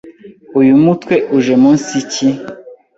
[0.59, 2.27] Uyu mutwe uje munsi ki?